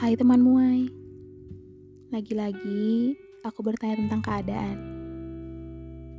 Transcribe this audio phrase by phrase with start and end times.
[0.00, 0.88] Hai teman muai,
[2.08, 3.12] lagi-lagi
[3.44, 4.78] aku bertanya tentang keadaan.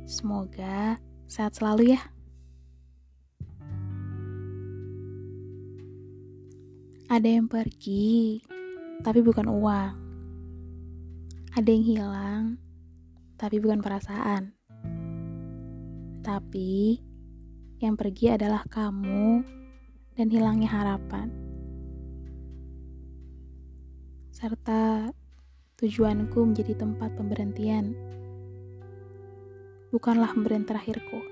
[0.06, 2.02] Semoga sehat selalu ya.
[7.10, 8.38] Ada yang pergi,
[9.02, 9.94] tapi bukan uang.
[11.58, 12.42] Ada yang hilang,
[13.34, 14.54] tapi bukan perasaan.
[16.22, 17.02] Tapi
[17.82, 19.42] yang pergi adalah kamu
[20.14, 21.41] dan hilangnya harapan.
[24.42, 25.06] Serta
[25.78, 27.94] tujuanku menjadi tempat pemberhentian.
[29.94, 31.22] Bukanlah pemberian terakhirku.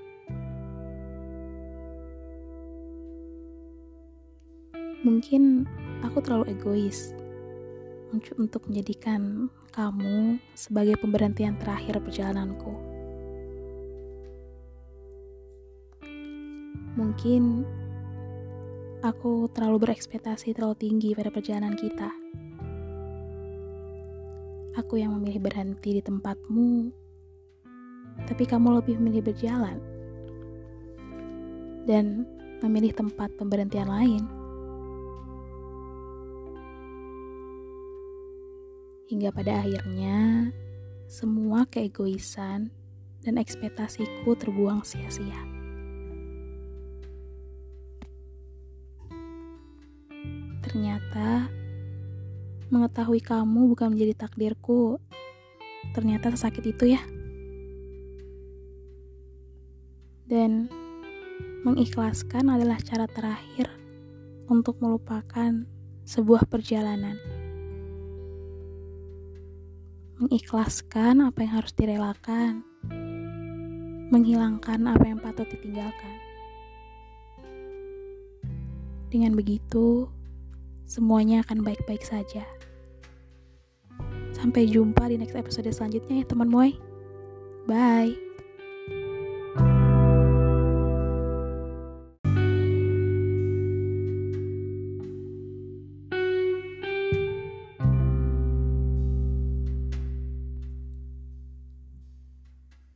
[5.03, 5.67] Mungkin
[6.07, 7.11] aku terlalu egois
[8.15, 12.71] untuk menjadikan kamu sebagai pemberhentian terakhir perjalananku.
[16.95, 17.67] Mungkin
[19.03, 22.07] aku terlalu berekspektasi terlalu tinggi pada perjalanan kita.
[24.79, 26.95] Aku yang memilih berhenti di tempatmu,
[28.23, 29.83] tapi kamu lebih memilih berjalan
[31.83, 32.23] dan
[32.63, 34.23] memilih tempat pemberhentian lain.
[39.11, 40.47] Hingga pada akhirnya,
[41.11, 42.71] semua keegoisan
[43.27, 45.41] dan ekspektasiku terbuang sia-sia.
[50.63, 51.51] Ternyata,
[52.71, 54.97] mengetahui kamu bukan menjadi takdirku.
[55.91, 57.01] Ternyata sesakit itu ya.
[60.25, 60.71] Dan
[61.67, 63.67] mengikhlaskan adalah cara terakhir
[64.47, 65.67] untuk melupakan
[66.07, 67.19] sebuah perjalanan
[70.21, 72.61] mengikhlaskan apa yang harus direlakan,
[74.13, 76.15] menghilangkan apa yang patut ditinggalkan.
[79.09, 80.13] Dengan begitu,
[80.85, 82.45] semuanya akan baik-baik saja.
[84.41, 86.73] Sampai jumpa di next episode selanjutnya ya teman moy.
[87.69, 88.17] Bye.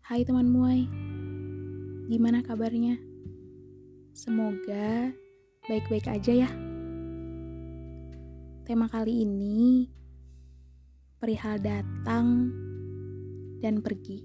[0.01, 0.89] Hai teman muai,
[2.09, 2.97] gimana kabarnya?
[4.17, 5.13] Semoga
[5.69, 6.50] baik-baik aja ya.
[8.66, 9.94] Tema kali ini
[11.25, 12.53] perihal datang
[13.57, 14.21] dan pergi.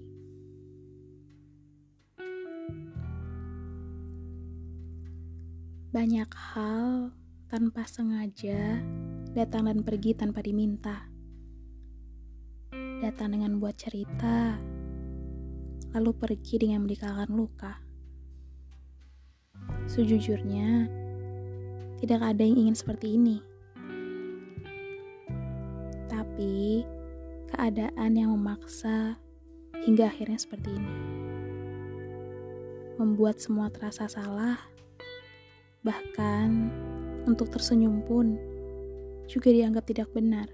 [5.89, 7.09] Banyak hal
[7.49, 8.77] tanpa sengaja
[9.33, 11.09] datang dan pergi tanpa diminta.
[13.01, 14.61] Datang dengan buat cerita
[15.97, 17.81] lalu pergi dengan meninggalkan luka.
[19.89, 20.85] Sejujurnya,
[21.97, 23.50] tidak ada yang ingin seperti ini.
[26.21, 26.85] Tapi,
[27.49, 29.17] keadaan yang memaksa
[29.81, 30.93] hingga akhirnya seperti ini.
[33.01, 34.61] Membuat semua terasa salah,
[35.81, 36.69] bahkan
[37.25, 38.37] untuk tersenyum pun
[39.25, 40.45] juga dianggap tidak benar.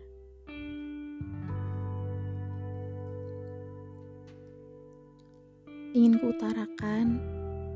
[5.98, 7.18] ingin kuutarakan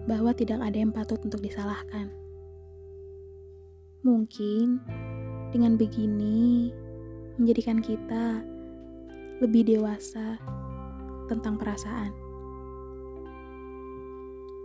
[0.05, 2.13] bahwa tidak ada yang patut untuk disalahkan.
[4.05, 4.77] Mungkin
[5.49, 6.69] dengan begini
[7.39, 8.43] menjadikan kita
[9.39, 10.39] lebih dewasa
[11.29, 12.11] tentang perasaan.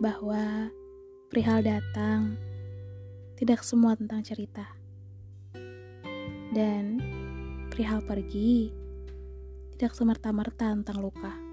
[0.02, 0.70] Bahwa
[1.28, 2.36] perihal datang
[3.36, 4.66] tidak semua tentang cerita.
[6.54, 7.02] Dan
[7.68, 8.72] perihal pergi
[9.76, 11.46] tidak semerta-merta tentang luka.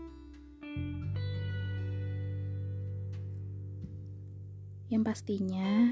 [4.93, 5.89] yang pastinya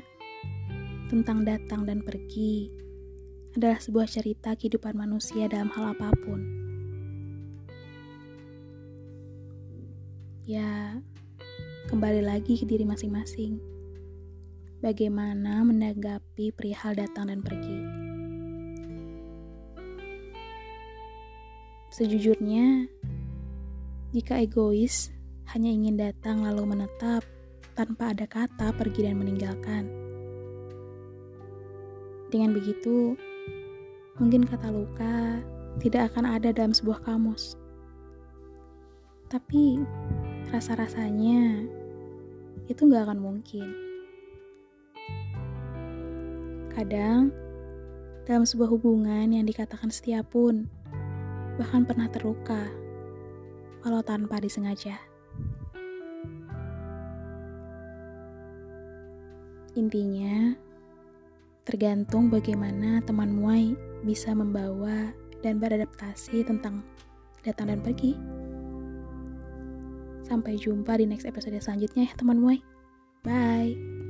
[1.09, 2.69] tentang datang dan pergi
[3.55, 6.39] adalah sebuah cerita kehidupan manusia dalam hal apa pun.
[10.47, 10.99] Ya,
[11.91, 13.59] kembali lagi ke diri masing-masing.
[14.81, 17.77] Bagaimana menanggapi perihal datang dan pergi.
[21.91, 22.87] Sejujurnya,
[24.15, 25.11] jika egois
[25.53, 27.21] hanya ingin datang lalu menetap,
[27.75, 29.85] tanpa ada kata pergi dan meninggalkan.
[32.31, 33.19] Dengan begitu,
[34.21, 35.41] mungkin kata luka
[35.81, 37.57] tidak akan ada dalam sebuah kamus.
[39.33, 39.81] Tapi
[40.53, 41.65] rasa-rasanya
[42.69, 43.67] itu gak akan mungkin.
[46.69, 47.33] Kadang,
[48.29, 50.69] dalam sebuah hubungan yang dikatakan setia pun,
[51.57, 52.69] bahkan pernah terluka,
[53.81, 55.01] walau tanpa disengaja.
[59.73, 60.53] Intinya,
[61.65, 66.85] tergantung bagaimana teman muai bisa membawa dan beradaptasi tentang
[67.41, 68.17] datang dan pergi.
[70.25, 72.61] Sampai jumpa di next episode selanjutnya ya teman-teman.
[73.21, 74.00] Bye.